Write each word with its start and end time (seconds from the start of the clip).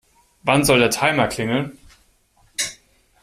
Wann 0.41 0.65
soll 0.65 0.79
der 0.79 0.89
Timer 0.89 1.27
klingeln? 1.27 1.77